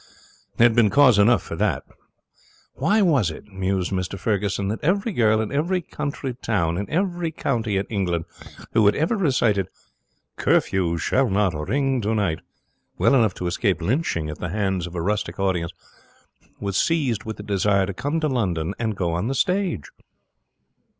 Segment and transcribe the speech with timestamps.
[0.57, 1.83] There had been cause enough for that.
[2.73, 7.29] Why was it, mused Mr Ferguson, that every girl in every country town in every
[7.29, 8.25] county of England
[8.73, 9.67] who had ever recited
[10.37, 12.39] 'Curfew shall not ring tonight'
[12.97, 15.71] well enough to escape lynching at the hands of a rustic audience
[16.59, 19.91] was seized with the desire to come to London and go on the stage?